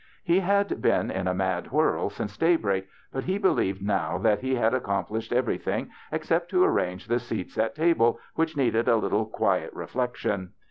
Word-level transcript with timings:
He 0.23 0.39
had 0.39 0.81
been 0.81 1.11
in 1.11 1.27
a 1.27 1.33
mad 1.35 1.71
whirl 1.71 2.09
since 2.09 2.35
daybreak, 2.35 2.89
but 3.13 3.25
he 3.25 3.37
believed 3.37 3.83
now 3.83 4.17
that 4.17 4.39
he 4.39 4.55
had 4.55 4.73
accomplished 4.73 5.31
everything 5.31 5.91
except 6.11 6.49
to 6.49 6.63
arrange 6.65 7.05
the 7.05 7.19
seats 7.19 7.55
at 7.59 7.75
table, 7.75 8.19
which 8.33 8.57
needed 8.57 8.87
a 8.87 8.95
little 8.97 9.27
quiet 9.27 9.71
reflection. 9.73 10.53